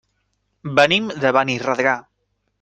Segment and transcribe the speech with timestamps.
[0.79, 1.95] Venim de Benirredrà.